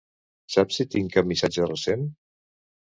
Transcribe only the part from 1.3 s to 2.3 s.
missatge recent?